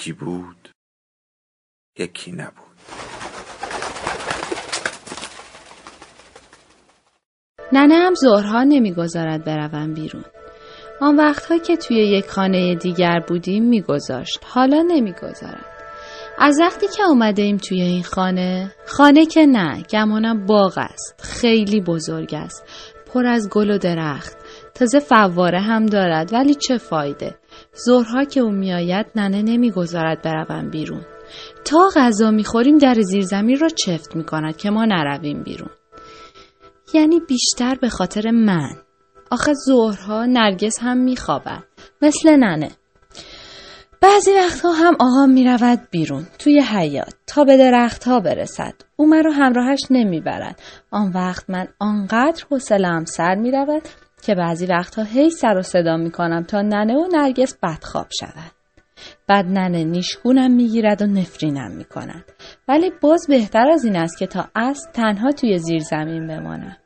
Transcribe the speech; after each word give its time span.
یکی 0.00 0.12
بود 0.12 0.68
یکی 1.98 2.32
نبود. 2.32 2.76
ننه 7.72 7.94
هم 7.94 8.14
ظهرها 8.14 8.62
نمی‌گذارد 8.62 9.44
بروم 9.44 9.94
بیرون. 9.94 10.24
آن 11.00 11.16
وقتها 11.16 11.58
که 11.58 11.76
توی 11.76 11.96
یک 11.96 12.26
خانه 12.26 12.74
دیگر 12.74 13.20
بودیم 13.28 13.64
میگذاشت 13.64 14.38
حالا 14.44 14.82
نمی‌گذارد. 14.82 15.66
از 16.38 16.60
وقتی 16.60 16.86
که 16.96 17.04
آمده 17.04 17.42
ایم 17.42 17.56
توی 17.56 17.82
این 17.82 18.02
خانه 18.02 18.74
خانه 18.86 19.26
که 19.26 19.46
نه 19.46 19.82
گمانم 19.82 20.46
باغ 20.46 20.78
است 20.78 21.20
خیلی 21.22 21.80
بزرگ 21.80 22.34
است 22.34 22.64
پر 23.06 23.26
از 23.26 23.48
گل 23.48 23.70
و 23.70 23.78
درخت. 23.78 24.39
تازه 24.80 25.00
فواره 25.00 25.60
هم 25.60 25.86
دارد 25.86 26.32
ولی 26.32 26.54
چه 26.54 26.78
فایده؟ 26.78 27.38
ظهرها 27.86 28.24
که 28.24 28.40
او 28.40 28.50
میآید 28.50 29.06
ننه 29.16 29.42
نمی‌گذارد 29.42 30.22
بروم 30.22 30.70
بیرون. 30.70 31.00
تا 31.64 31.88
غذا 31.96 32.30
می‌خوریم 32.30 32.78
در 32.78 32.94
زیرزمین 33.00 33.58
را 33.58 33.68
چفت 33.68 34.16
می‌کند 34.16 34.56
که 34.56 34.70
ما 34.70 34.84
نرویم 34.84 35.42
بیرون. 35.42 35.70
یعنی 36.94 37.20
بیشتر 37.28 37.74
به 37.74 37.88
خاطر 37.88 38.30
من. 38.30 38.70
آخه 39.30 39.52
ظهرها 39.66 40.26
نرگس 40.26 40.78
هم 40.82 40.96
میخوابد 40.96 41.62
مثل 42.02 42.36
ننه. 42.36 42.70
بعضی 44.02 44.30
وقتها 44.32 44.72
هم 44.72 44.94
آقا 45.00 45.26
می‌رود 45.26 45.80
بیرون 45.90 46.26
توی 46.38 46.60
حیات 46.60 47.14
تا 47.26 47.44
به 47.44 47.56
درخت 47.56 48.04
ها 48.04 48.20
برسد. 48.20 48.74
او 48.96 49.06
مرا 49.06 49.32
همراهش 49.32 49.80
نمی‌برد. 49.90 50.60
آن 50.90 51.12
وقت 51.14 51.50
من 51.50 51.68
آنقدر 51.78 52.44
حوصلهام 52.50 53.04
سر 53.04 53.34
می‌رود 53.34 53.82
که 54.20 54.34
بعضی 54.34 54.66
وقتها 54.66 55.02
هی 55.02 55.30
سر 55.30 55.58
و 55.58 55.62
صدا 55.62 55.96
می 55.96 56.10
کنم 56.10 56.42
تا 56.42 56.62
ننه 56.62 56.94
و 56.94 57.06
نرگس 57.12 57.58
بدخواب 57.62 58.06
شود. 58.20 58.52
بعد 59.26 59.46
ننه 59.46 59.84
نیشگونم 59.84 60.50
می‌گیرد 60.50 61.02
و 61.02 61.06
نفرینم 61.06 61.70
می 61.70 61.84
کند. 61.84 62.24
ولی 62.68 62.92
باز 63.02 63.26
بهتر 63.28 63.70
از 63.70 63.84
این 63.84 63.96
است 63.96 64.18
که 64.18 64.26
تا 64.26 64.48
از 64.54 64.88
تنها 64.92 65.32
توی 65.32 65.58
زیر 65.58 65.80
زمین 65.80 66.26
بمانم. 66.26 66.76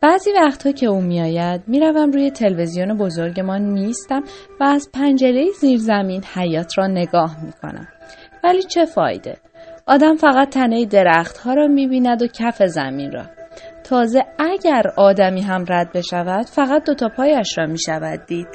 بعضی 0.00 0.30
وقتها 0.32 0.72
که 0.72 0.86
او 0.86 1.00
میآید 1.00 1.62
می‌روم 1.66 2.10
روی 2.10 2.30
تلویزیون 2.30 2.96
بزرگمان 2.96 3.62
میستم 3.62 4.22
و 4.60 4.64
از 4.64 4.90
پنجره 4.94 5.46
زیر 5.60 5.78
زمین 5.78 6.24
حیات 6.34 6.78
را 6.78 6.86
نگاه 6.86 7.44
می 7.44 7.52
کنم. 7.52 7.88
ولی 8.44 8.62
چه 8.62 8.84
فایده؟ 8.84 9.36
آدم 9.86 10.16
فقط 10.16 10.48
تنه 10.48 10.84
درختها 10.84 11.54
را 11.54 11.66
می 11.66 11.86
بیند 11.86 12.22
و 12.22 12.26
کف 12.26 12.62
زمین 12.62 13.12
را. 13.12 13.24
تازه 13.88 14.24
اگر 14.38 14.82
آدمی 14.96 15.42
هم 15.42 15.64
رد 15.68 15.92
بشود 15.92 16.46
فقط 16.46 16.84
دوتا 16.84 17.08
پایش 17.08 17.58
را 17.58 17.66
می 17.66 17.78
شود 17.78 18.26
دید. 18.26 18.48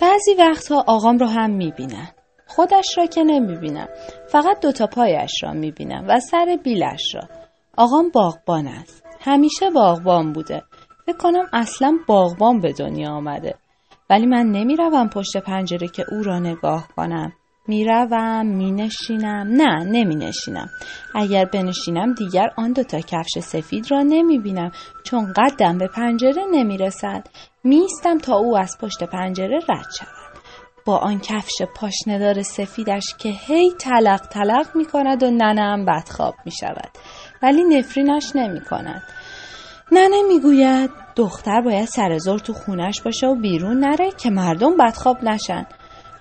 بعضی 0.00 0.34
وقتها 0.38 0.84
آقام 0.86 1.18
را 1.18 1.26
هم 1.26 1.50
می 1.50 1.72
بینم. 1.76 2.08
خودش 2.46 2.98
را 2.98 3.06
که 3.06 3.22
نمی 3.22 3.56
بینم. 3.56 3.88
فقط 4.28 4.60
دوتا 4.60 4.86
پایش 4.86 5.42
را 5.42 5.52
می 5.52 5.70
بینم 5.70 6.04
و 6.08 6.20
سر 6.20 6.58
بیلش 6.64 7.14
را. 7.14 7.20
آقام 7.76 8.10
باغبان 8.10 8.66
است. 8.66 9.06
همیشه 9.20 9.70
باغبان 9.70 10.32
بوده. 10.32 10.62
فکر 11.06 11.16
کنم 11.16 11.46
اصلا 11.52 11.98
باغبان 12.06 12.60
به 12.60 12.72
دنیا 12.72 13.10
آمده. 13.10 13.54
ولی 14.10 14.26
من 14.26 14.46
نمی 14.46 14.76
روم 14.76 15.08
پشت 15.08 15.36
پنجره 15.36 15.88
که 15.88 16.04
او 16.12 16.22
را 16.22 16.38
نگاه 16.38 16.88
کنم. 16.96 17.32
می‌روم 17.68 18.46
مینشینم. 18.46 19.46
نه 19.50 19.84
نمی 19.84 20.16
نشینم 20.16 20.68
اگر 21.14 21.44
بنشینم 21.44 22.14
دیگر 22.14 22.50
آن 22.56 22.72
دوتا 22.72 23.00
کفش 23.00 23.38
سفید 23.38 23.90
را 23.90 24.02
نمی 24.02 24.38
بینم 24.38 24.70
چون 25.04 25.32
قدم 25.32 25.78
به 25.78 25.88
پنجره 25.88 26.44
نمی 26.52 26.78
رسد 26.78 27.26
میستم 27.64 28.18
تا 28.18 28.36
او 28.36 28.58
از 28.58 28.78
پشت 28.80 29.04
پنجره 29.04 29.58
رد 29.68 29.86
شود. 29.98 30.18
با 30.86 30.96
آن 30.96 31.18
کفش 31.18 31.62
پاشندار 31.76 32.42
سفیدش 32.42 33.14
که 33.18 33.28
هی 33.28 33.70
تلق 33.78 34.20
تلق 34.20 34.76
می 34.76 34.84
کند 34.84 35.22
و 35.22 35.30
ننم 35.30 35.84
بدخواب 35.84 36.34
می 36.44 36.52
شود 36.52 36.90
ولی 37.42 37.64
نفرینش 37.64 38.36
نمی 38.36 38.60
کند 38.60 39.02
ننه 39.92 40.22
می‌گوید 40.28 40.90
دختر 41.16 41.60
باید 41.60 41.88
سر 41.88 42.18
زور 42.18 42.38
تو 42.38 42.52
خونش 42.52 43.02
باشه 43.02 43.26
و 43.26 43.34
بیرون 43.34 43.78
نره 43.78 44.10
که 44.10 44.30
مردم 44.30 44.76
بدخواب 44.76 45.24
نشن. 45.24 45.66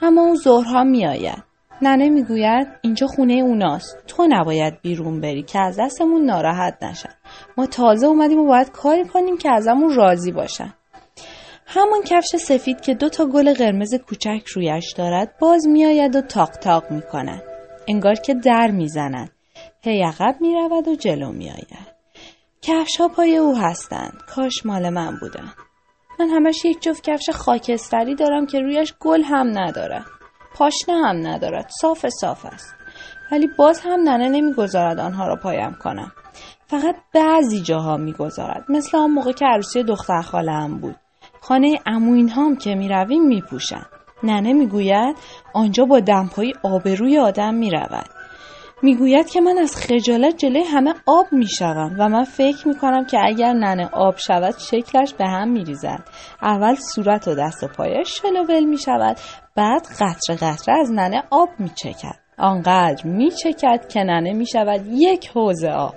اما 0.01 0.21
اون 0.21 0.35
ظهرها 0.35 0.83
میآید. 0.83 1.43
ننه 1.81 2.09
می‌گوید 2.09 2.67
اینجا 2.81 3.07
خونه 3.07 3.33
اوناست. 3.33 4.03
تو 4.07 4.27
نباید 4.29 4.81
بیرون 4.81 5.21
بری 5.21 5.43
که 5.43 5.59
از 5.59 5.79
دستمون 5.79 6.25
ناراحت 6.25 6.83
نشن. 6.83 7.09
ما 7.57 7.65
تازه 7.65 8.07
اومدیم 8.07 8.39
و 8.39 8.47
باید 8.47 8.71
کاری 8.71 9.05
کنیم 9.05 9.37
که 9.37 9.51
ازمون 9.51 9.95
راضی 9.95 10.31
باشن. 10.31 10.73
همون 11.65 12.01
کفش 12.05 12.35
سفید 12.35 12.81
که 12.81 12.93
دو 12.93 13.09
تا 13.09 13.25
گل 13.25 13.53
قرمز 13.53 13.95
کوچک 13.95 14.47
رویش 14.47 14.93
دارد 14.93 15.37
باز 15.39 15.67
میآید 15.67 16.15
و 16.15 16.21
تاق 16.21 16.51
تاق 16.51 16.91
می‌کند 16.91 17.43
انگار 17.87 18.15
که 18.15 18.33
در 18.33 18.71
می‌زند 18.71 19.31
هی 19.81 20.03
عقب 20.03 20.35
می‌رود 20.41 20.87
و 20.87 20.95
جلو 20.95 21.31
میآید. 21.31 21.97
کفش 22.61 22.97
ها 22.97 23.07
پای 23.07 23.37
او 23.37 23.57
هستند. 23.57 24.13
کاش 24.35 24.65
مال 24.65 24.89
من 24.89 25.17
بودن. 25.21 25.53
من 26.19 26.29
همش 26.29 26.65
یک 26.65 26.81
جفت 26.81 27.03
کفش 27.03 27.29
خاکستری 27.29 28.15
دارم 28.15 28.45
که 28.45 28.59
رویش 28.59 28.93
گل 28.99 29.23
هم 29.23 29.57
ندارد. 29.57 30.05
پاشنه 30.55 30.95
هم 30.95 31.27
ندارد. 31.27 31.69
صاف 31.81 32.05
صاف 32.09 32.45
است. 32.45 32.75
ولی 33.31 33.47
باز 33.57 33.81
هم 33.85 33.99
ننه 33.99 34.29
نمی‌گذارد 34.29 34.99
آنها 34.99 35.27
را 35.27 35.35
پایم 35.35 35.77
کنم. 35.83 36.11
فقط 36.67 36.95
بعضی 37.13 37.61
جاها 37.61 37.97
می‌گذارد. 37.97 38.65
مثل 38.69 38.97
آن 38.97 39.11
موقع 39.11 39.31
که 39.31 39.45
عروسی 39.45 39.83
دختر 39.83 40.21
خاله 40.21 40.51
هم 40.51 40.77
بود. 40.77 40.95
خانه 41.41 41.79
اموین 41.85 42.29
هم 42.29 42.55
که 42.55 42.75
می‌رویم 42.75 43.27
میپوشند. 43.27 43.85
ننه 44.23 44.53
می‌گوید 44.53 45.15
آنجا 45.53 45.85
با 45.85 45.99
دمپایی 45.99 46.53
آبروی 46.63 47.19
آدم 47.19 47.53
می‌رود. 47.53 48.09
می‌گوید 48.81 49.29
که 49.29 49.41
من 49.41 49.57
از 49.57 49.75
خجالت 49.75 50.37
جلوی 50.37 50.63
همه 50.63 50.93
آب 51.05 51.25
می‌شوم 51.31 51.95
و 51.99 52.09
من 52.09 52.23
فکر 52.23 52.67
می‌کنم 52.67 53.05
که 53.05 53.17
اگر 53.23 53.53
ننه 53.53 53.89
آب 53.93 54.17
شود 54.17 54.55
شکلش 54.57 55.13
به 55.13 55.27
هم 55.27 55.51
میریزد. 55.51 56.03
اول 56.41 56.75
صورت 56.75 57.27
و 57.27 57.35
دست 57.35 57.63
و 57.63 57.67
پایش 57.67 58.21
شلوول 58.21 58.63
می‌شود 58.63 59.17
بعد 59.55 59.87
قطره 59.99 60.35
قطره 60.35 60.79
از 60.79 60.91
ننه 60.91 61.23
آب 61.29 61.49
میچکد. 61.59 62.15
آنقدر 62.37 63.07
میچکد 63.07 63.87
که 63.93 63.99
ننه 63.99 64.33
می‌شود 64.33 64.81
یک 64.87 65.27
حوزه 65.27 65.69
آب. 65.69 65.95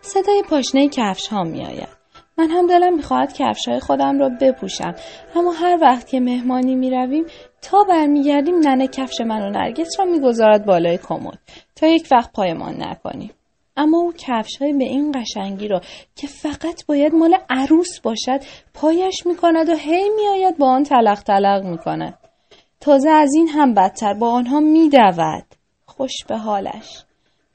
صدای 0.00 0.42
پاشنه 0.50 0.88
کفش 0.88 1.28
ها 1.28 1.42
میآید. 1.42 1.96
من 2.38 2.50
هم 2.50 2.66
دلم 2.66 2.96
می‌خواهد 2.96 3.32
کفشهای 3.32 3.80
خودم 3.80 4.18
را 4.18 4.30
بپوشم 4.40 4.94
اما 5.36 5.52
هر 5.52 5.78
وقت 5.82 6.08
که 6.08 6.20
مهمانی 6.20 6.74
می‌رویم 6.74 7.24
تا 7.70 7.84
برمیگردیم 7.88 8.58
ننه 8.58 8.88
کفش 8.88 9.20
من 9.20 9.42
و 9.42 9.50
نرگس 9.50 9.98
را 9.98 10.04
می‌گذارد 10.04 10.66
بالای 10.66 10.98
کمد. 10.98 11.38
تا 11.76 11.86
یک 11.86 12.08
وقت 12.12 12.32
پایمان 12.32 12.82
نکنیم. 12.82 13.30
اما 13.76 13.98
او 13.98 14.12
کفش 14.18 14.56
های 14.56 14.72
به 14.72 14.84
این 14.84 15.12
قشنگی 15.12 15.68
را 15.68 15.80
که 16.16 16.26
فقط 16.26 16.86
باید 16.86 17.14
مال 17.14 17.36
عروس 17.50 18.00
باشد 18.00 18.40
پایش 18.74 19.26
می‌کند 19.26 19.68
و 19.68 19.74
هی 19.74 20.10
میآید 20.16 20.58
با 20.58 20.68
آن 20.68 20.82
تلق 20.82 21.22
تلق 21.22 21.64
می‌کند. 21.64 22.18
تازه 22.80 23.10
از 23.10 23.34
این 23.34 23.48
هم 23.48 23.74
بدتر 23.74 24.14
با 24.14 24.30
آنها 24.30 24.60
میدود. 24.60 25.44
خوش 25.86 26.24
به 26.28 26.36
حالش. 26.36 27.04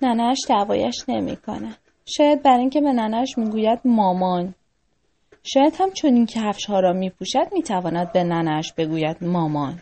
ننهش 0.02 0.40
دعوایش 0.50 0.96
نمی‌کنه 1.08 1.76
شاید 2.06 2.44
بر 2.44 2.58
اینکه 2.58 2.82
به 2.82 2.92
ننهش 2.92 3.38
می‌گوید 3.38 3.80
مامان. 3.86 4.56
شاید 5.44 5.76
هم 5.80 5.92
چون 5.92 6.14
این 6.14 6.26
کفش 6.26 6.66
ها 6.66 6.80
را 6.80 6.94
می 6.94 7.10
پوشد 7.10 7.48
می 7.52 7.64
تواند 7.64 8.12
به 8.12 8.24
ننش 8.24 8.74
بگوید 8.74 9.18
مامان. 9.22 9.82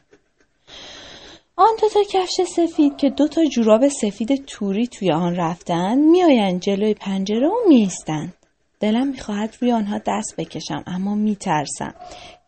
آن 1.61 1.75
دو 1.81 1.89
تا 1.89 1.99
کفش 2.11 2.41
سفید 2.55 2.97
که 2.97 3.09
دو 3.09 3.27
تا 3.27 3.45
جوراب 3.45 3.87
سفید 3.87 4.45
توری 4.45 4.87
توی 4.87 5.11
آن 5.11 5.35
رفتند 5.35 5.97
میآیند 5.97 6.61
جلوی 6.61 6.93
پنجره 6.93 7.47
و 7.47 7.53
میستند. 7.67 8.33
دلم 8.79 9.07
می‌خواهد 9.07 9.55
روی 9.61 9.71
آنها 9.71 9.97
دست 10.07 10.35
بکشم 10.37 10.83
اما 10.87 11.15
میترسم. 11.15 11.93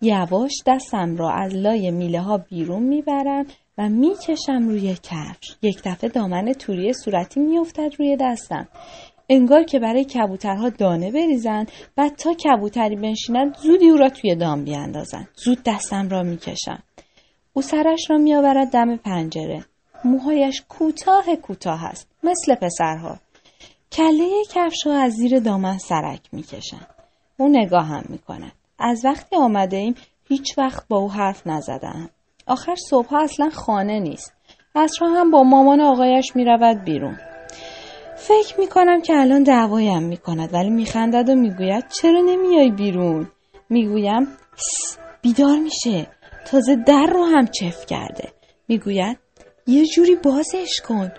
یواش 0.01 0.51
دستم 0.67 1.15
را 1.15 1.31
از 1.31 1.55
لای 1.55 1.91
میله 1.91 2.21
ها 2.21 2.37
بیرون 2.37 2.83
می‌برم 2.83 3.45
و 3.77 3.89
می‌کشم 3.89 4.67
روی 4.69 4.95
کفش. 5.03 5.55
یک 5.61 5.81
دفعه 5.85 6.09
دامن 6.09 6.53
توری 6.53 6.93
صورتی 6.93 7.39
میافتد 7.39 7.91
روی 7.99 8.17
دستم. 8.19 8.67
انگار 9.29 9.63
که 9.63 9.79
برای 9.79 10.05
کبوترها 10.05 10.69
دانه 10.69 11.11
بریزن 11.11 11.65
بعد 11.95 12.15
تا 12.15 12.33
کبوتری 12.33 12.95
بنشیند 12.95 13.57
زودی 13.57 13.89
او 13.89 13.97
را 13.97 14.09
توی 14.09 14.35
دام 14.35 14.63
بیاندازن 14.63 15.27
زود 15.35 15.57
دستم 15.65 16.09
را 16.09 16.23
می‌کشم 16.23 16.83
او 17.53 17.61
سرش 17.61 18.09
را 18.09 18.17
میآورد 18.17 18.67
دم 18.67 18.95
پنجره. 18.97 19.65
موهایش 20.05 20.63
کوتاه 20.69 21.35
کوتاه 21.35 21.85
است 21.85 22.07
مثل 22.23 22.55
پسرها. 22.55 23.17
کله 23.91 24.29
کفش 24.49 24.87
ها 24.87 24.93
از 24.93 25.13
زیر 25.13 25.39
دامن 25.39 25.77
سرک 25.77 26.21
می‌کشند. 26.31 26.87
او 27.37 27.47
نگاه 27.47 27.85
هم 27.85 28.03
می‌کند. 28.09 28.51
از 28.79 29.05
وقتی 29.05 29.35
آمده 29.35 29.77
ایم 29.77 29.95
هیچ 30.27 30.57
وقت 30.57 30.87
با 30.87 30.97
او 30.97 31.11
حرف 31.11 31.47
نزدم 31.47 32.09
آخر 32.47 32.75
صبح 32.89 33.13
اصلا 33.13 33.49
خانه 33.49 33.99
نیست. 33.99 34.33
اصرا 34.75 35.07
هم 35.07 35.31
با 35.31 35.43
مامان 35.43 35.81
آقایش 35.81 36.35
می‌رود 36.35 36.83
بیرون. 36.83 37.17
فکر 38.17 38.59
می‌کنم 38.59 39.01
که 39.01 39.13
الان 39.13 39.43
دعوایم 39.43 40.03
می‌کند 40.03 40.53
ولی 40.53 40.69
میخندد 40.69 41.29
و 41.29 41.35
می‌گوید 41.35 41.87
چرا 41.87 42.21
نمیای 42.21 42.71
بیرون؟ 42.71 43.27
می‌گویم 43.69 44.27
بیدار 45.21 45.57
میشه. 45.57 46.07
تازه 46.45 46.75
در 46.75 47.05
رو 47.13 47.25
هم 47.25 47.47
چف 47.47 47.85
کرده. 47.85 48.29
می‌گوید 48.67 49.17
یه 49.67 49.85
جوری 49.85 50.15
بازش 50.15 50.81
کن. 50.87 51.11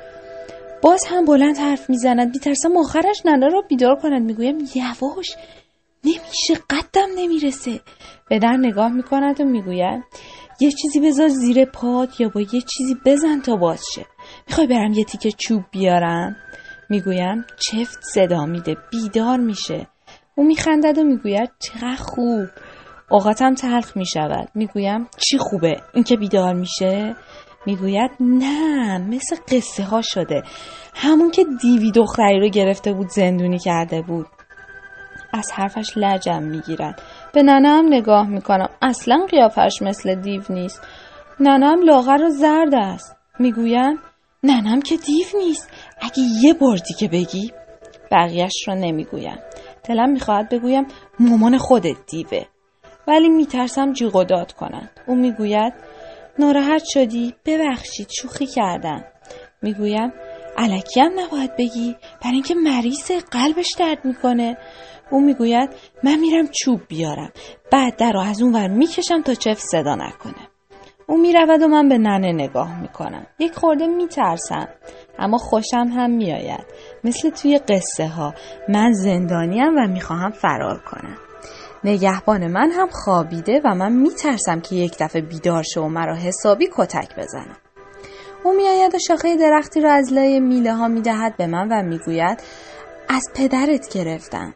باز 0.83 1.05
هم 1.11 1.25
بلند 1.25 1.59
حرف 1.59 1.91
می‌زند. 1.91 2.35
میترسم 2.35 2.77
آخرش 2.77 3.27
ننه 3.27 3.49
را 3.49 3.61
بیدار 3.69 3.97
کند. 3.97 4.23
می‌گویم 4.23 4.59
یواش 4.75 5.37
نمیشه 6.05 6.55
قدم 6.71 7.09
نمی‌رسه. 7.17 7.81
به 8.29 8.39
در 8.39 8.57
نگاه 8.57 8.93
می‌کند 8.93 9.41
و 9.41 9.45
می‌گوید 9.45 10.05
یه 10.61 10.71
چیزی 10.71 11.01
بذار 11.01 11.29
زیر 11.29 11.65
پات 11.65 12.21
یا 12.21 12.29
با 12.29 12.41
یه 12.41 12.61
چیزی 12.61 12.97
بزن 13.07 13.41
تا 13.41 13.57
باز 13.57 13.85
شه. 13.95 14.07
می‌خوای 14.49 14.67
برم 14.67 14.93
یه 14.93 15.05
تیکه 15.05 15.31
چوب 15.31 15.63
بیارم؟ 15.71 16.37
می‌گویم 16.91 17.45
چفت 17.59 17.99
صدا 18.03 18.47
میده. 18.47 18.77
بیدار 18.91 19.39
میشه. 19.39 19.87
او 20.35 20.45
میخندد 20.45 20.99
و 20.99 21.05
می‌گوید 21.05 21.51
چقدر 21.59 21.97
خوب. 21.97 22.47
اوقاتم 23.13 23.55
تلخ 23.55 23.97
می‌شود. 23.97 24.49
می‌گویم 24.55 25.09
چی 25.19 25.39
خوبه؟ 25.39 25.81
اینکه 25.95 26.17
بیدار 26.17 26.55
میشه؟ 26.55 27.17
می‌گوید 27.67 28.11
نه 28.21 28.99
مثل 28.99 29.37
قصه 29.49 29.85
ها 29.85 30.03
شده. 30.03 30.43
همون 30.95 31.31
که 31.31 31.45
دیوی 31.63 31.91
دختری 31.93 32.41
رو 32.41 32.49
گرفته 32.49 32.93
بود 32.93 33.09
زندونی 33.09 33.59
کرده 33.59 34.03
بود. 34.03 34.27
از 35.33 35.53
حرفش 35.53 35.93
لجم 35.97 36.43
می‌گیرد. 36.43 37.03
به 37.35 37.43
ننم 37.43 37.87
نگاه 37.89 38.29
می‌کنم. 38.29 38.69
اصلا 38.83 39.27
قیافش 39.31 39.83
مثل 39.83 40.15
دیو 40.15 40.43
نیست. 40.51 40.83
ننم 41.41 41.83
لاغر 41.83 42.23
و 42.25 42.29
زرد 42.29 42.75
است. 42.75 43.17
می‌گویم 43.39 43.99
ننم 44.43 44.83
که 44.83 44.97
دیو 44.97 45.27
نیست. 45.39 45.71
اگه 46.01 46.23
یه 46.43 46.55
بار 46.55 46.77
دیگه 46.77 47.13
بگی. 47.13 47.53
بقیهش 48.13 48.69
را 48.69 48.75
نمی‌گویم. 48.75 49.39
دلم 49.89 50.11
می‌خواهد 50.11 50.49
بگویم 50.49 50.87
مامان 51.21 51.59
خودت 51.59 51.97
دیوه. 52.11 52.45
ولی 53.09 53.29
میترسم 53.29 53.93
جیغ 53.93 54.17
و 54.17 54.25
داد 54.25 54.53
کنند 54.53 54.91
او 55.07 55.15
می‌گوید 55.15 55.73
ناراحت 56.39 56.83
شدی 56.85 57.35
ببخشید 57.47 58.09
شوخی 58.11 58.47
کردم. 58.47 59.05
می‌گویم 59.63 60.13
علکی 60.57 61.01
هم 61.01 61.13
نباید 61.21 61.57
بگی 61.57 61.97
برای 62.25 62.35
اینکه 62.35 62.55
مریض 62.55 63.11
قلبش 63.31 63.75
درد 63.79 64.05
می‌کنه. 64.05 64.57
او 65.11 65.21
می‌گوید 65.21 65.71
من 66.05 66.19
میرم 66.19 66.47
چوب 66.47 66.81
بیارم 66.89 67.33
بعد 67.73 67.97
در 67.97 68.13
رو 68.13 68.21
از 68.21 68.43
اون 68.43 68.55
ور 68.55 68.69
می‌کشم 68.69 69.23
تا 69.23 69.35
چف 69.35 69.59
صدا 69.59 69.95
نکنه. 69.95 70.49
او 71.07 71.21
می‌رود 71.21 71.63
و 71.63 71.69
من 71.69 71.89
به 71.89 71.99
ننه 71.99 72.33
نگاه 72.33 72.81
می‌کنم. 72.81 73.27
یک 73.39 73.55
خورده 73.55 73.87
میترسم 73.87 74.69
اما 75.19 75.39
خوشم 75.39 75.89
هم 75.97 76.11
میآید. 76.11 76.65
مثل 77.05 77.31
توی 77.31 77.59
قصه 77.59 78.09
ها 78.09 78.35
من 78.69 78.93
زندانیم 78.93 79.77
و 79.77 79.87
می‌خواهم 79.87 80.31
فرار 80.31 80.79
کنم. 80.79 81.17
نگهبان 81.85 82.47
من 82.47 82.71
هم 82.71 82.89
خوابیده 82.91 83.61
و 83.65 83.75
من 83.75 83.93
میترسم 83.93 84.61
که 84.61 84.77
یک 84.77 84.97
دفعه 85.01 85.23
بیدار 85.23 85.63
شه 85.63 85.81
و 85.81 85.89
مرا 85.89 86.17
حسابی 86.17 86.69
کتک 86.73 87.17
بزنم 87.17 87.57
او 88.45 88.57
میآید 88.57 88.95
و 88.95 88.99
شاخه 88.99 89.37
درختی 89.37 89.81
را 89.81 89.93
از 89.93 90.13
لای 90.13 90.41
میله 90.41 90.75
ها 90.75 90.89
می‌دهد 90.89 91.37
به 91.37 91.47
من 91.47 91.69
و 91.69 91.83
می‌گوید 91.83 92.43
از 93.09 93.29
پدرت 93.35 93.89
گرفتم. 93.95 94.55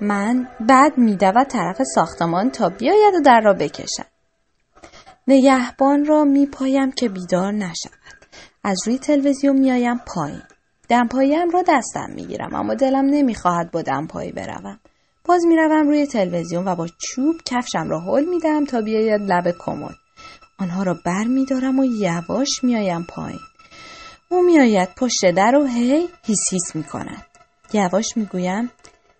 من 0.00 0.48
بعد 0.60 0.98
میدود 0.98 1.44
طرف 1.44 1.82
ساختمان 1.94 2.50
تا 2.50 2.68
بیاید 2.68 3.14
و 3.14 3.20
در 3.20 3.40
را 3.40 3.52
بکشد. 3.54 4.12
نگهبان 5.28 6.04
را 6.04 6.24
میپایم 6.24 6.92
که 6.92 7.08
بیدار 7.08 7.52
نشود. 7.52 8.26
از 8.64 8.82
روی 8.86 8.98
تلویزیون 8.98 9.58
میآیم 9.58 10.00
پایین. 10.06 10.42
دمپاییم 10.88 11.50
را 11.50 11.62
دستم 11.68 12.10
می‌گیرم 12.14 12.54
اما 12.54 12.74
دلم 12.74 13.04
نمی‌خواهد 13.04 13.70
با 13.70 13.82
دمپایی 13.82 14.32
بروم. 14.32 14.78
باز 15.24 15.46
می‌روم 15.46 15.88
روی 15.88 16.06
تلویزیون 16.06 16.68
و 16.68 16.74
با 16.74 16.86
چوب 16.98 17.36
کفشم 17.44 17.88
را 17.88 18.00
حل 18.00 18.24
میدم 18.24 18.64
تا 18.64 18.80
بیاید 18.80 19.20
لب 19.20 19.54
کمد. 19.58 19.94
آنها 20.58 20.82
را 20.82 20.96
بر 21.04 21.24
میدارم 21.24 21.78
و 21.78 21.84
یواش 21.84 22.64
میآیم 22.64 23.06
پایین. 23.08 23.40
او 24.28 24.42
میآید 24.42 24.88
پشت 24.96 25.30
در 25.30 25.56
و 25.56 25.66
هی 25.66 26.08
هیس 26.24 26.40
هیس 26.50 26.76
می‌کند. 26.76 27.26
یواش 27.72 28.16
می‌گویم 28.16 28.70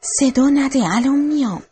صدا 0.01 0.49
نده 0.49 0.79
الان 0.97 1.19
میام. 1.19 1.63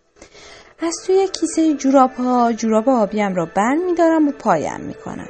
از 0.82 0.96
توی 1.06 1.28
کیسه 1.40 1.74
جوراب 1.74 2.10
ها 2.10 2.52
جوراب 2.52 2.88
آبیم 2.88 3.34
را 3.34 3.46
بر 3.56 3.74
میدارم 3.86 4.28
و 4.28 4.32
پایم 4.32 4.80
می‌کنم. 4.80 5.28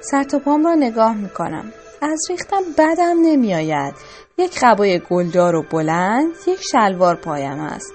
سر 0.00 0.24
پام 0.44 0.64
را 0.64 0.74
نگاه 0.74 1.16
می‌کنم. 1.16 1.72
از 2.02 2.20
ریختم 2.30 2.62
بدم 2.78 3.16
نمیآید. 3.22 3.94
یک 4.38 4.58
قبای 4.62 4.98
گلدار 5.10 5.54
و 5.54 5.62
بلند 5.62 6.32
یک 6.46 6.60
شلوار 6.72 7.16
پایم 7.16 7.60
است. 7.60 7.92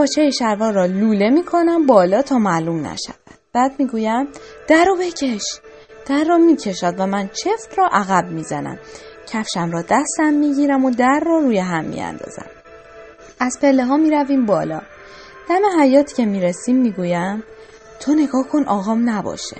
پاچه 0.00 0.30
شلوار 0.30 0.72
را 0.72 0.86
لوله 0.86 1.30
می‌کنم 1.30 1.86
بالا 1.86 2.22
تا 2.22 2.38
معلوم 2.38 2.86
نشود. 2.86 3.14
بعد 3.52 3.72
می‌گویم 3.78 4.28
در 4.68 4.84
رو 4.84 4.96
بکش. 4.96 5.60
در 6.06 6.24
را 6.24 6.38
می‌کشد 6.38 6.94
و 6.98 7.06
من 7.06 7.28
چفت 7.28 7.78
را 7.78 7.88
عقب 7.92 8.30
می‌زنم. 8.30 8.78
کفشم 9.26 9.70
را 9.70 9.82
دستم 9.82 10.32
می‌گیرم 10.32 10.84
و 10.84 10.90
در 10.90 11.22
را 11.26 11.38
روی 11.38 11.58
هم 11.58 11.84
میاندازم. 11.84 12.46
از 13.40 13.58
پله 13.62 13.84
ها 13.84 13.96
می‌رویم 13.96 14.46
بالا. 14.46 14.80
دم 15.48 15.80
حیات 15.80 16.12
که 16.12 16.26
می‌رسیم 16.26 16.76
می‌گویم 16.76 17.42
تو 18.00 18.14
نگاه 18.14 18.48
کن 18.48 18.64
آقام 18.64 19.10
نباشه. 19.10 19.56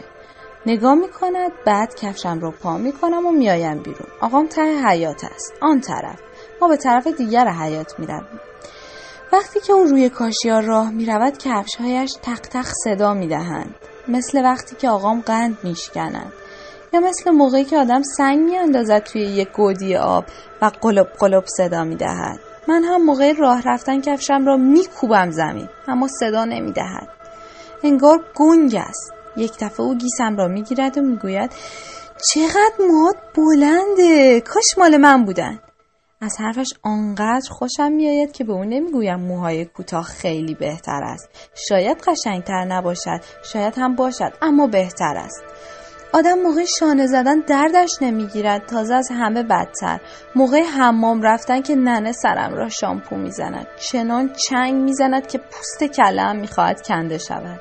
نگاه 0.67 0.95
می‌کند 0.95 1.53
بعد 1.67 1.95
کفشم 1.95 2.39
رو 2.41 2.51
پا 2.51 2.79
می‌کنم 2.79 3.27
و 3.27 3.31
میایم 3.31 3.83
بیرون. 3.83 4.09
آقام 4.21 4.47
ته 4.47 4.89
حیات 4.89 5.25
است 5.25 5.53
آن 5.61 5.81
طرف. 5.81 6.21
ما 6.61 6.69
به 6.69 6.77
طرف 6.77 7.07
دیگر 7.07 7.49
حیات 7.49 7.99
می‌رویم. 7.99 8.41
وقتی 9.33 9.61
که 9.61 9.73
او 9.73 9.85
روی 9.85 10.09
کاشیار 10.09 10.63
راه 10.63 10.91
می‌رود 10.91 11.39
کفشهایش 11.39 12.13
تق 12.23 12.41
تق 12.41 12.67
صدا 12.85 13.15
می‌دهند. 13.15 13.75
مثل 14.09 14.45
وقتی 14.45 14.77
که 14.77 14.89
آقام 14.89 15.21
قند 15.21 15.59
میشکنند. 15.63 16.33
یا 16.93 17.01
مثل 17.01 17.31
موقعی 17.31 17.65
که 17.65 17.79
آدم 17.79 18.03
سنگ 18.03 18.39
میاندازد 18.39 18.99
توی 18.99 19.21
یک 19.21 19.53
گودی 19.53 19.97
آب 19.97 20.25
و 20.63 20.71
قلب 20.81 21.07
قلب 21.19 21.45
صدا 21.47 21.85
می‌دهد. 21.85 22.41
من 22.69 22.85
هم 22.85 23.03
موقع 23.03 23.33
راه 23.33 23.63
رفتن 23.65 24.01
کفشم 24.01 24.47
را 24.47 24.57
میکوبم 24.57 25.31
زمین 25.31 25.69
اما 25.89 26.09
صدا 26.21 26.45
نمی‌دهد. 26.45 27.09
انگار 27.83 28.25
گنگ 28.35 28.75
است. 28.75 29.13
یک 29.37 29.53
دفعه 29.61 29.81
او 29.81 29.95
گیسم 29.95 30.37
را 30.37 30.49
می‌گیرد 30.49 30.99
و 30.99 31.01
می‌گوید 31.01 31.51
چقدر 32.35 32.73
موهات 32.89 33.17
بلنده! 33.35 34.41
کاش 34.41 34.79
مال 34.79 34.97
من 34.97 35.25
بودن. 35.25 35.59
از 36.23 36.37
حرفش 36.41 36.73
آنقدر 36.83 37.49
خوشم 37.50 37.93
میآید 37.93 38.33
که 38.33 38.45
به 38.45 38.53
او 38.53 38.65
نمی‌گویم 38.65 39.21
موهای 39.21 39.65
کوتاه 39.65 40.03
خیلی 40.05 40.55
بهتر 40.55 41.00
است. 41.03 41.29
شاید 41.69 41.99
قشنگتر 41.99 42.65
نباشد 42.65 43.21
شاید 43.45 43.75
هم 43.79 43.95
باشد 43.95 44.33
اما 44.43 44.67
بهتر 44.67 45.15
است. 45.17 45.45
آدم 46.12 46.39
موقع 46.39 46.65
شانه 46.65 47.07
زدن 47.07 47.41
دردش 47.41 47.91
نمی‌گیرد 48.00 48.67
تازه 48.67 48.95
از 48.95 49.09
همه 49.12 49.43
بدتر. 49.43 50.00
موقع 50.37 50.62
حمام 50.62 51.23
رفتن 51.23 51.62
که 51.62 51.75
ننه 51.75 52.12
سرم 52.12 52.55
را 52.55 52.69
شامپو 52.69 53.17
می‌زند. 53.17 53.67
چنان 53.91 54.33
چنگ 54.49 54.75
می‌زند 54.75 55.27
که 55.27 55.39
پوست 55.39 55.85
کلم 55.85 56.37
می‌خواهد 56.37 56.83
کنده 56.87 57.19
شود. 57.19 57.61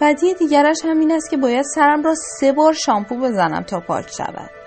بدی 0.00 0.34
دیگرش 0.34 0.84
همین 0.84 1.12
است 1.12 1.30
که 1.30 1.36
باید 1.36 1.64
سرم 1.74 2.02
را 2.02 2.14
سه 2.14 2.52
بار 2.52 2.72
شامپو 2.72 3.16
بزنم 3.16 3.62
تا 3.62 3.80
پاک 3.80 4.10
شود. 4.10 4.63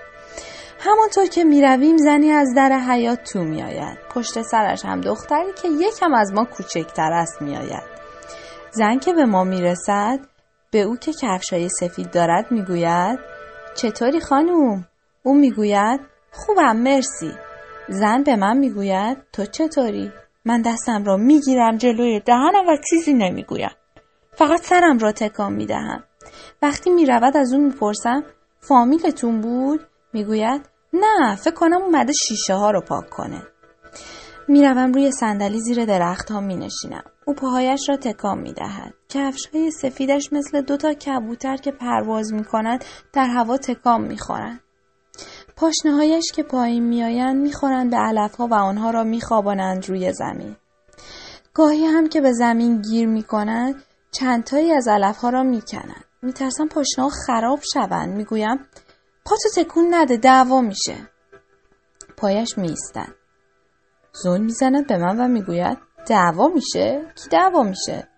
همانطور 0.80 1.26
که 1.26 1.44
می‌رویم 1.44 1.96
زنی 1.96 2.30
از 2.30 2.54
در 2.56 2.72
حیات 2.72 3.22
تو 3.32 3.38
میآید. 3.38 3.98
پشت 4.14 4.42
سرش 4.42 4.84
هم 4.84 5.00
دختری 5.00 5.52
که 5.62 5.68
یکم 5.68 6.14
از 6.14 6.32
ما 6.32 6.44
کوچکتر 6.44 7.12
است 7.12 7.42
میآید. 7.42 7.98
زن 8.70 8.98
که 8.98 9.12
به 9.12 9.24
ما 9.24 9.44
می‌رسد 9.44 10.20
به 10.70 10.82
او 10.82 10.96
که 10.96 11.12
کفشای 11.12 11.68
سفید 11.68 12.10
دارد 12.10 12.52
می‌گوید 12.52 13.18
چطوری 13.74 14.20
خانوم؟ 14.20 14.84
او 15.22 15.34
می‌گوید 15.34 16.00
خوبم 16.32 16.76
مرسی. 16.76 17.32
زن 17.88 18.22
به 18.22 18.36
من 18.36 18.56
می‌گوید 18.56 19.18
تو 19.32 19.44
چطوری؟ 19.44 20.12
من 20.44 20.62
دستم 20.62 21.04
را 21.04 21.16
می‌گیرم 21.16 21.76
جلوی 21.76 22.20
دهنم 22.20 22.68
و 22.68 22.76
چیزی 22.90 23.14
نمی‌گویم. 23.14 23.70
فقط 24.32 24.62
سرم 24.62 24.98
را 24.98 25.12
تکان 25.12 25.52
می‌دهم. 25.52 26.04
وقتی 26.62 26.90
می‌رود 26.90 27.36
از 27.36 27.52
اون 27.52 27.64
می‌پرسم 27.64 28.22
فامیلتون 28.60 29.40
بود؟ 29.40 29.87
می‌گوید 30.12 30.68
نه 30.92 31.36
فکر 31.36 31.54
کنم 31.54 31.82
اومده 31.82 32.12
شیشه 32.12 32.54
ها 32.54 32.70
رو 32.70 32.80
پاک 32.80 33.10
کنه 33.10 33.42
می‌روم 34.48 34.92
روی 34.92 35.12
صندلی 35.12 35.60
زیر 35.60 35.84
درخت 35.84 36.30
ها 36.30 36.40
می 36.40 36.56
نشینم. 36.56 37.04
او 37.26 37.34
پاهایش 37.34 37.88
را 37.88 37.96
تکان 37.96 38.38
می 38.38 38.52
دهد. 38.52 38.94
کفش 39.08 39.46
های 39.54 39.70
سفیدش 39.70 40.32
مثل 40.32 40.60
دو 40.60 40.76
تا 40.76 40.94
کبوتر 40.94 41.56
که 41.56 41.70
پرواز 41.70 42.32
می 42.32 42.44
کند 42.44 42.84
در 43.12 43.26
هوا 43.26 43.56
تکان 43.56 44.00
می 44.00 44.18
خورند. 44.18 44.60
پاشنهایش 45.56 46.32
که 46.34 46.42
پایین 46.42 46.84
میآیند 46.84 47.36
می‌خورند 47.36 47.90
به 47.90 47.96
علفها 47.96 48.46
و 48.46 48.54
آنها 48.54 48.90
را 48.90 49.04
میخوابانند 49.04 49.88
روی 49.88 50.12
زمین 50.12 50.56
گاهی 51.54 51.84
هم 51.86 52.08
که 52.08 52.20
به 52.20 52.32
زمین 52.32 52.82
گیر 52.82 53.08
می‌کنند 53.08 53.82
چندتایی 54.10 54.72
از 54.72 54.88
علفها 54.88 55.30
را 55.30 55.42
می‌کنند 55.42 56.04
میترسم 56.22 56.68
پاشنه 56.68 57.08
خراب 57.26 57.60
شوند 57.72 58.16
می‌گویم 58.16 58.58
پاتو 59.28 59.48
تکون 59.56 59.94
نده 59.94 60.16
دعوا 60.16 60.60
میشه. 60.60 60.94
پایش 62.16 62.58
میستد 62.58 63.14
زون 64.22 64.40
می‌زند 64.40 64.86
به 64.86 64.98
من 64.98 65.20
و 65.20 65.28
می‌گوید 65.28 65.78
دعوا 66.06 66.48
میشه؟ 66.48 67.02
کی 67.14 67.28
دعوا 67.30 67.62
میشه؟ 67.62 68.08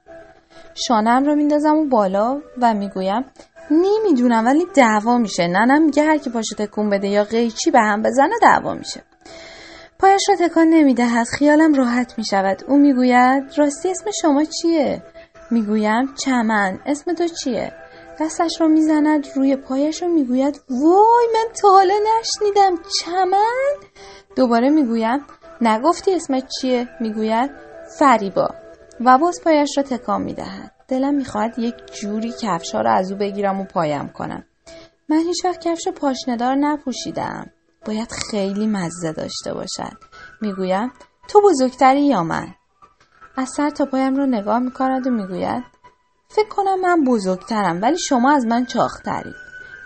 شانم 0.75 1.25
را 1.25 1.35
میندازم 1.35 1.77
و 1.77 1.85
بالا 1.85 2.41
و 2.63 2.75
می‌گویم 2.75 3.25
نمی‌دونم 3.71 4.47
ولی 4.47 4.67
دعوا 4.75 5.19
میشه. 5.19 5.47
ننم 5.47 5.83
میگه 5.83 6.03
هر 6.03 6.19
کی 6.19 6.31
پاشو 6.31 6.55
تکون 6.55 6.91
بده 6.91 7.09
یا 7.09 7.25
قیچی 7.25 7.71
به 7.71 7.81
هم 7.81 8.03
بزنه 8.03 8.35
دعوا 8.43 8.75
میشه. 8.75 9.03
پایش 9.99 10.23
را 10.29 10.49
تکان 10.49 10.67
نمی‌دهد 10.67 11.27
خیالم 11.39 11.75
راحت 11.75 12.19
می‌شود. 12.19 12.65
او 12.69 12.79
می‌گوید 12.79 13.45
راستی 13.57 13.91
اسم 13.91 14.11
شما 14.23 14.45
چیه؟ 14.45 15.03
می‌گویم 15.51 16.15
چمن. 16.15 16.81
اسم 16.87 17.15
تو 17.15 17.29
چیه؟ 17.29 17.73
دستش 18.21 18.61
را 18.61 18.69
می‌زند 18.69 19.27
روی 19.37 19.57
پایش 19.57 20.03
و 20.03 20.07
می‌گوید 20.07 20.61
وای 20.71 21.29
من 21.35 21.53
تا 21.63 21.69
حالا 21.69 21.95
نشنیدم 21.95 22.83
چمن؟ 23.01 23.77
دوباره 24.37 24.71
می‌گویم 24.71 25.27
نگفتی 25.61 26.15
اسمت 26.15 26.49
چیه؟ 26.49 26.89
می‌گوید 27.01 27.51
فریبا. 27.99 28.49
و 29.05 29.19
باز 29.19 29.41
پایش 29.45 29.71
را 29.77 29.83
تکان 29.83 30.23
می‌دهد. 30.23 30.73
دلم 30.89 31.15
می‌خواهد 31.15 31.59
یک 31.59 31.75
جوری 32.01 32.33
کفشها 32.43 32.81
را 32.81 32.93
از 32.93 33.13
او 33.13 33.19
بگیرم 33.19 33.61
و 33.61 33.65
پایم 33.65 34.09
کنم. 34.09 34.45
من 35.09 35.19
هیچ 35.19 35.45
وقت 35.45 35.61
کفش 35.61 35.89
پاشندار 35.89 36.55
نپوشیدم. 36.55 37.51
باید 37.87 38.13
خیلی 38.31 38.67
مزه 38.67 39.13
داشته 39.13 39.55
باشد. 39.55 39.97
می‌گویم 40.41 40.93
تو 41.29 41.41
بزرگتری 41.45 42.07
یا 42.07 42.23
من؟ 42.23 42.55
از 43.37 43.49
سر 43.57 43.71
تا 43.71 43.85
پایم 43.85 44.17
رو 44.17 44.27
نگاه 44.27 44.59
می‌کند 44.59 45.07
و 45.07 45.11
می‌گوید 45.11 45.65
فکر 46.33 46.49
کنم 46.49 46.81
من 46.81 47.05
بزرگترم 47.05 47.83
ولی 47.83 47.99
شما 47.99 48.33
از 48.33 48.47
من 48.47 48.67
چاخترید 48.67 49.35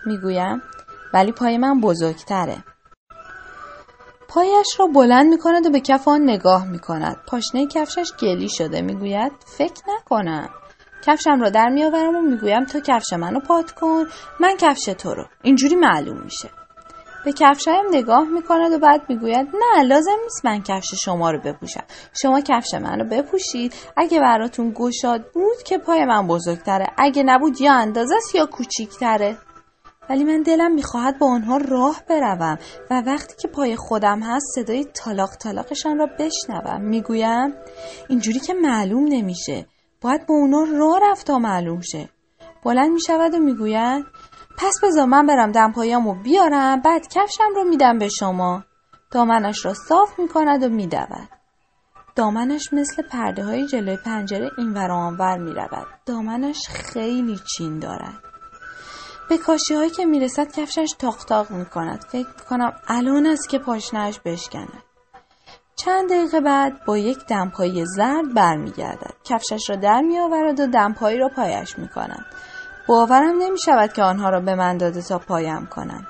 می‌گویم 0.06 0.62
ولی 1.14 1.32
پای 1.32 1.58
من 1.58 1.80
بزرگتره. 1.80 2.64
پایش 4.28 4.66
را 4.80 4.86
بلند 4.86 5.26
می 5.26 5.38
کند 5.38 5.66
و 5.66 5.70
به 5.70 5.80
کف 5.80 6.08
آن 6.08 6.22
نگاه 6.22 6.66
می 6.66 6.78
کند. 6.78 7.16
پاشنه 7.26 7.66
کفشش 7.66 8.12
گلی 8.20 8.48
شده. 8.48 8.82
می‌گوید 8.82 9.32
فکر 9.46 9.82
نکنم. 9.88 10.48
کفشم 11.06 11.40
را 11.40 11.50
در 11.50 11.68
میآورم 11.68 12.16
و 12.16 12.20
می‌گویم 12.20 12.64
تو 12.64 12.80
کفش 12.80 13.12
منو 13.12 13.40
پات 13.40 13.72
کن. 13.72 14.04
من 14.40 14.56
کفش 14.58 14.84
تو 14.84 15.14
رو. 15.14 15.24
اینجوری 15.42 15.74
معلوم 15.74 16.18
میشه. 16.18 16.50
به 17.24 17.32
کفشایم 17.32 17.84
نگاه 17.90 18.28
می‌کند 18.28 18.72
و 18.72 18.78
بعد 18.78 19.02
می‌گوید 19.08 19.48
نه 19.54 19.82
لازم 19.82 20.16
نیست 20.22 20.44
من 20.44 20.62
کفش 20.62 20.94
شما 21.04 21.30
رو 21.30 21.40
بپوشم. 21.40 21.84
شما 22.22 22.40
کفش 22.40 22.74
منو 22.74 23.04
بپوشید. 23.04 23.74
اگه 23.96 24.20
براتون 24.20 24.72
گشاد 24.76 25.32
بود 25.32 25.62
که 25.66 25.78
پای 25.78 26.04
من 26.04 26.26
بزرگتره. 26.26 26.86
اگه 26.98 27.22
نبود 27.22 27.60
یا 27.60 27.72
اندازه 27.72 28.14
است 28.16 28.34
یا 28.34 28.46
کوچیکتره. 28.46 29.36
ولی 30.10 30.24
من 30.24 30.42
دلم 30.42 30.74
می‌خواهد 30.74 31.18
با 31.18 31.26
آنها 31.26 31.56
راه 31.56 32.02
بروم 32.08 32.58
و 32.90 33.02
وقتی 33.06 33.34
که 33.42 33.48
پای 33.48 33.76
خودم 33.76 34.20
هست 34.20 34.46
صدای 34.54 34.84
تالاق 34.84 35.30
تالاقشان 35.30 35.98
را 35.98 36.06
بشنوم. 36.18 36.80
می‌گویم 36.80 37.54
اینجوری 38.08 38.40
که 38.40 38.54
معلوم 38.54 39.04
نمیشه. 39.08 39.66
باید 40.00 40.26
با 40.26 40.34
اونا 40.34 40.64
راه 40.78 41.00
رفت 41.02 41.26
تا 41.26 41.38
معلوم 41.38 41.80
شه. 41.80 42.08
بلند 42.64 42.90
می‌شود 42.90 43.34
و 43.34 43.38
می‌گوید 43.38 44.04
پس 44.58 44.74
بذار 44.82 45.06
من 45.06 45.26
برم 45.26 45.52
دمپایامو 45.52 46.14
بیارم 46.14 46.80
بعد 46.80 47.08
کفشم 47.08 47.54
رو 47.54 47.64
میدم 47.64 47.98
به 47.98 48.08
شما 48.08 48.64
دامنش 49.10 49.64
را 49.64 49.74
صاف 49.74 50.18
می‌کند 50.18 50.62
و 50.62 50.68
میدود 50.68 51.28
دامنش 52.16 52.72
مثل 52.72 53.02
پرده 53.02 53.44
های 53.44 53.66
جلوی 53.66 53.96
پنجره 53.96 54.50
این 54.58 54.72
ور 54.72 54.90
آنور 54.90 55.38
می 55.38 55.54
رود. 55.54 55.86
دامنش 56.06 56.68
خیلی 56.68 57.40
چین 57.56 57.78
دارد. 57.78 58.14
به 59.28 59.38
کاشی 59.38 59.74
هایی 59.74 59.90
که 59.90 60.04
می‌رسد 60.04 60.52
کفشش 60.52 60.94
تاق 60.98 61.24
تاق 61.24 61.50
می 61.50 61.66
کند. 61.66 62.04
فکر 62.12 62.44
کنم 62.50 62.72
الان 62.88 63.26
است 63.26 63.48
که 63.48 63.58
پاشنهش 63.58 64.20
بشکند. 64.24 64.82
چند 65.76 66.10
دقیقه 66.10 66.40
بعد 66.40 66.84
با 66.84 66.98
یک 66.98 67.18
دمپایی 67.28 67.84
زرد 67.86 68.34
برمیگردد 68.34 69.14
کفشش 69.24 69.70
را 69.70 69.76
در 69.76 70.00
میآورد 70.00 70.60
و 70.60 70.66
دمپایی 70.66 71.18
را 71.18 71.28
پایش 71.28 71.78
می 71.78 71.88
کند. 71.88 72.24
باورم 72.88 73.38
نمی 73.38 73.58
شود 73.58 73.92
که 73.92 74.02
آنها 74.02 74.28
را 74.28 74.40
به 74.40 74.54
من 74.54 74.76
داده 74.76 75.02
تا 75.02 75.18
پایم 75.18 75.66
کنم. 75.66 76.06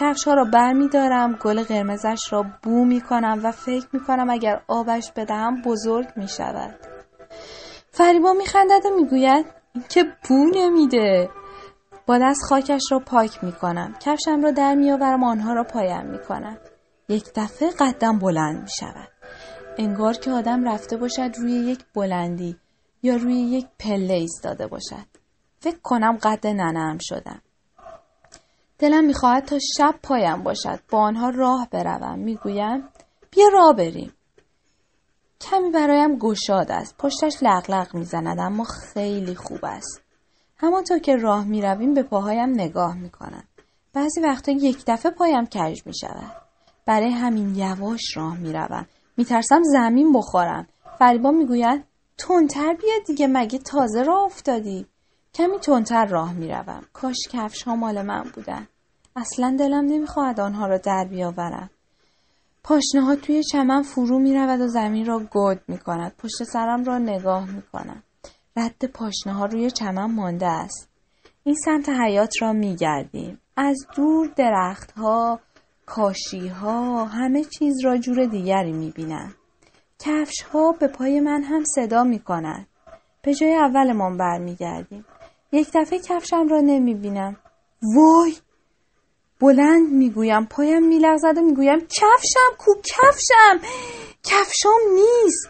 کفش 0.00 0.24
ها 0.24 0.34
را 0.34 0.44
بر 0.44 0.72
می 0.72 0.88
دارم 0.88 1.32
گل 1.32 1.62
قرمزش 1.62 2.32
را 2.32 2.44
بو 2.62 2.84
می 2.84 3.00
کنم 3.00 3.40
و 3.44 3.52
فکر 3.52 3.86
می 3.92 4.00
کنم 4.00 4.30
اگر 4.30 4.62
آبش 4.68 5.12
بدهم 5.16 5.62
بزرگ 5.62 6.06
می 6.16 6.28
شود. 6.28 6.74
فریبا 7.90 8.32
می 8.32 8.46
خندد 8.46 8.86
و 8.86 8.96
می 8.96 9.08
گوید 9.08 9.46
که 9.88 10.04
بو 10.28 10.50
نمیده. 10.54 11.30
با 12.06 12.18
دست 12.18 12.42
خاکش 12.48 12.82
را 12.90 12.98
پاک 12.98 13.44
می 13.44 13.52
کنم. 13.52 13.94
کفشم 14.00 14.42
را 14.42 14.50
در 14.50 14.74
می 14.74 14.92
آورم 14.92 15.24
آنها 15.24 15.52
را 15.52 15.64
پایم 15.64 16.06
می 16.06 16.18
کنم. 16.18 16.58
یک 17.08 17.24
دفعه 17.36 17.70
قدم 17.70 18.18
بلند 18.18 18.62
می 18.62 18.70
شود. 18.80 19.08
انگار 19.78 20.14
که 20.14 20.30
آدم 20.30 20.68
رفته 20.68 20.96
باشد 20.96 21.30
روی 21.38 21.52
یک 21.52 21.84
بلندی 21.94 22.56
یا 23.02 23.16
روی 23.16 23.34
یک 23.34 23.66
پله 23.78 24.14
ایستاده 24.14 24.66
باشد. 24.66 25.17
فکر 25.60 25.78
کنم 25.82 26.18
قد 26.22 26.46
ننم 26.46 26.98
شدم. 27.00 27.42
دلم 28.78 29.04
می‌خواهد 29.04 29.44
تا 29.44 29.58
شب 29.76 29.94
پایم 30.02 30.42
باشد. 30.42 30.80
با 30.90 30.98
آنها 30.98 31.30
راه 31.30 31.68
بروم. 31.70 32.18
می‌گویم 32.18 32.88
بیا 33.30 33.48
راه 33.52 33.72
بریم. 33.72 34.12
کمی 35.40 35.70
برایم 35.70 36.18
گشاد 36.18 36.72
است. 36.72 36.94
پشتش 36.98 37.36
لغلق 37.42 37.94
می‌زند 37.94 38.40
اما 38.40 38.64
خیلی 38.64 39.34
خوب 39.34 39.58
است. 39.62 40.02
همانطور 40.56 40.98
که 40.98 41.16
راه 41.16 41.44
می‌رویم 41.44 41.94
به 41.94 42.02
پاهایم 42.02 42.50
نگاه 42.50 42.96
می‌کنم. 42.96 43.44
بعضی 43.92 44.20
وقتا 44.20 44.52
یک 44.52 44.84
دفعه 44.86 45.12
پایم 45.12 45.46
کج 45.46 45.86
می‌شود. 45.86 46.32
برای 46.86 47.10
همین 47.10 47.54
یواش 47.54 48.16
راه 48.16 48.38
می‌روم. 48.38 48.86
میترسم 49.16 49.62
زمین 49.62 50.12
بخورم. 50.12 50.66
فریبا 50.98 51.30
می‌گوید 51.30 51.84
تندتر 52.18 52.74
بیا 52.74 52.94
دیگه 53.06 53.26
مگه 53.26 53.58
تازه 53.58 54.02
راه 54.02 54.22
افتادی؟ 54.22 54.86
کمی 55.34 55.58
تندتر 55.58 56.06
راه 56.06 56.32
می‌روم 56.32 56.82
کاش 56.92 57.16
کفش 57.30 57.62
ها 57.62 57.76
مال 57.76 58.02
من 58.02 58.22
بودن 58.34 58.68
اصلا 59.16 59.56
دلم 59.58 59.84
نمی‌خواهد 59.84 60.40
آنها 60.40 60.66
را 60.66 60.78
در 60.78 61.06
بیاورم 61.10 61.70
پاشنه 62.68 63.00
ها 63.00 63.16
توی 63.16 63.42
چمن 63.42 63.82
فرو 63.82 64.18
می 64.18 64.34
رود 64.34 64.60
و 64.60 64.68
زمین 64.68 65.06
را 65.06 65.18
گود 65.18 65.60
می 65.68 65.78
کند. 65.78 66.12
پشت 66.18 66.44
سرم 66.44 66.84
را 66.84 66.98
نگاه 66.98 67.50
می 67.50 67.62
کنم. 67.62 68.02
رد 68.56 68.84
پاشنه 68.84 69.32
ها 69.32 69.46
روی 69.46 69.70
چمن 69.70 70.14
مانده 70.14 70.46
است. 70.46 70.88
این 71.44 71.54
سمت 71.64 71.88
حیات 71.88 72.42
را 72.42 72.52
می 72.52 72.76
گردیم. 72.76 73.40
از 73.56 73.86
دور 73.96 74.26
درخت 74.36 74.92
ها، 74.92 75.40
کاشی 75.86 76.48
ها، 76.48 77.04
همه 77.04 77.44
چیز 77.44 77.84
را 77.84 77.96
جور 77.98 78.26
دیگری 78.26 78.72
می 78.72 78.90
بینم. 78.90 79.34
کفش 79.98 80.42
ها 80.42 80.72
به 80.72 80.88
پای 80.88 81.20
من 81.20 81.42
هم 81.42 81.64
صدا 81.74 82.04
می 82.04 82.18
کند. 82.18 82.66
به 83.22 83.34
جای 83.34 83.54
اولمان 83.54 84.16
برمیگردیم. 84.16 85.04
یک 85.52 85.68
دفعه 85.74 85.98
کفشم 85.98 86.48
را 86.48 86.60
نمی 86.60 86.94
بینم. 86.94 87.36
وای! 87.96 88.34
بلند 89.40 89.92
می‌گویم 89.92 90.46
پایم 90.46 90.88
میلغزد 90.88 91.38
و 91.38 91.40
می‌گویم 91.40 91.80
کفشم 91.80 92.56
کو 92.58 92.74
کفشم! 92.84 93.66
کفشم 94.22 94.78
نیست! 94.94 95.48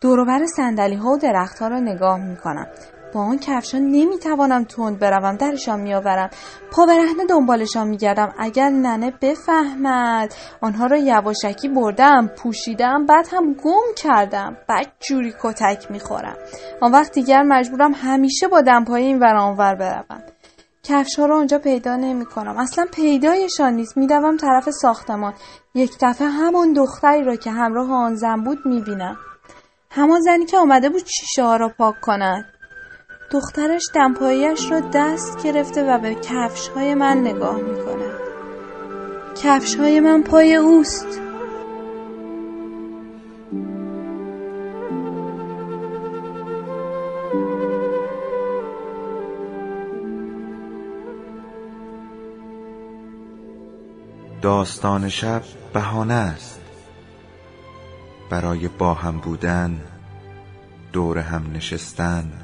دوروبر 0.00 0.46
صندلی 0.56 0.94
ها 0.94 1.10
و 1.10 1.18
درخت 1.18 1.58
ها 1.58 1.68
را 1.68 1.80
نگاه 1.80 2.18
می‌کنم. 2.18 2.66
با 3.14 3.20
آن 3.20 3.38
کفشان 3.38 3.82
نمی‌توانم 3.82 4.64
تند 4.64 4.98
بروم 4.98 5.36
درشان 5.36 5.80
میآورم 5.80 6.30
پا 6.70 6.86
برهنه 6.86 7.26
دنبالشان 7.28 7.88
میگردم 7.88 8.34
اگر 8.38 8.68
ننه 8.68 9.10
بفهمد 9.22 10.34
آنها 10.60 10.86
را 10.86 10.96
یواشکی 10.96 11.68
بردم 11.68 12.30
پوشیدم 12.38 13.06
بعد 13.06 13.28
هم 13.32 13.54
گم 13.54 13.94
کردم 13.96 14.56
بعد 14.68 14.86
جوری 15.00 15.34
کتک 15.42 15.90
می‌خورم 15.90 16.36
آن 16.80 16.92
وقت 16.92 17.12
دیگر 17.12 17.42
مجبورم 17.42 17.92
همیشه 17.94 18.48
با 18.48 18.60
دمپایی 18.60 19.06
این 19.06 19.18
ور 19.18 19.36
آنور 19.36 19.74
بروم 19.74 20.22
کفش 20.84 21.18
ها 21.18 21.26
رو 21.26 21.34
اونجا 21.34 21.58
پیدا 21.58 21.96
نمی 21.96 22.24
کنم. 22.24 22.56
اصلا 22.58 22.86
پیدایشان 22.92 23.74
نیست. 23.74 23.96
میدوم 23.96 24.36
طرف 24.36 24.70
ساختمان. 24.70 25.34
یک 25.74 25.90
دفعه 26.00 26.28
همون 26.28 26.72
دختری 26.72 27.24
را 27.24 27.36
که 27.36 27.50
همراه 27.50 27.92
آن 27.92 28.14
زن 28.14 28.44
بود 28.44 28.58
می 28.66 28.80
بینم. 28.80 29.16
همان 29.90 30.20
زنی 30.20 30.46
که 30.46 30.58
آمده 30.58 30.88
بود 30.88 31.04
چیشه 31.04 31.42
ها 31.42 31.56
را 31.56 31.68
پاک 31.78 32.00
کند. 32.00 32.44
دخترش 33.30 33.82
دمپاییش 33.94 34.70
را 34.70 34.80
دست 34.94 35.42
گرفته 35.44 35.84
و 35.94 35.98
به 35.98 36.14
کفش 36.14 36.68
های 36.68 36.94
من 36.94 37.18
نگاه 37.18 37.56
می 37.56 37.84
کند. 37.84 38.20
کفش 39.42 39.74
های 39.74 40.00
من 40.00 40.22
پای 40.22 40.54
اوست. 40.54 41.20
داستان 54.42 55.08
شب 55.08 55.42
بهانه 55.72 56.14
است 56.14 56.60
برای 58.30 58.68
با 58.68 58.94
هم 58.94 59.18
بودن 59.18 59.80
دور 60.92 61.18
هم 61.18 61.52
نشستن 61.52 62.43